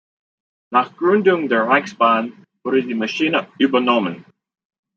[0.73, 4.25] Nach Gründung der Reichsbahn wurde die Maschine übernommen.